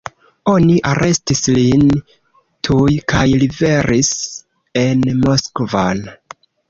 Oni 0.51 0.75
arestis 0.91 1.41
lin 1.57 1.83
tuj 2.69 2.95
kaj 3.13 3.25
liveris 3.43 4.09
en 4.85 5.05
Moskvon. 5.27 6.03